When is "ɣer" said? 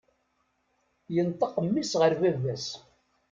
2.01-2.11